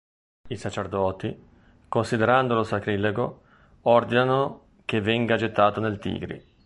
I 0.49 0.55
sacerdoti, 0.57 1.39
considerandolo 1.87 2.63
sacrilego, 2.63 3.41
ordinano 3.81 4.79
che 4.83 4.99
venga 4.99 5.35
gettato 5.37 5.79
nel 5.79 5.99
Tigri. 5.99 6.43